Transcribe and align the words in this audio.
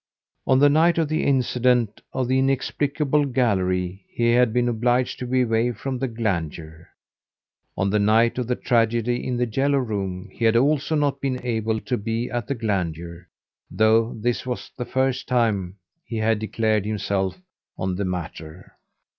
On 0.47 0.57
the 0.57 0.67
night 0.67 0.97
of 0.97 1.09
the 1.09 1.23
incident 1.23 2.01
of 2.11 2.27
the 2.27 2.39
inexplicable 2.39 3.23
gallery 3.27 4.03
he 4.09 4.31
had 4.31 4.51
been 4.51 4.67
obliged 4.67 5.19
to 5.19 5.27
be 5.27 5.43
away 5.43 5.73
from 5.73 5.99
the 5.99 6.07
Glandier. 6.07 6.87
On 7.77 7.91
the 7.91 7.99
night 7.99 8.39
of 8.39 8.47
the 8.47 8.55
tragedy 8.55 9.23
in 9.23 9.37
"The 9.37 9.45
Yellow 9.45 9.77
Room" 9.77 10.27
he 10.31 10.43
had 10.43 10.55
also 10.55 10.95
not 10.95 11.21
been 11.21 11.39
able 11.45 11.79
to 11.81 11.97
be 11.99 12.31
at 12.31 12.47
the 12.47 12.55
Glandier, 12.55 13.27
though 13.69 14.15
this 14.15 14.43
was 14.43 14.71
the 14.75 14.85
first 14.85 15.27
time 15.27 15.75
he 16.03 16.17
had 16.17 16.39
declared 16.39 16.83
himself 16.83 17.37
on 17.77 17.93
the 17.93 18.05
matter. 18.05 18.73